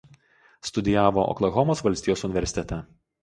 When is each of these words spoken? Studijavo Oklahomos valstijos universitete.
Studijavo 0.69 1.25
Oklahomos 1.33 1.85
valstijos 1.89 2.27
universitete. 2.31 2.81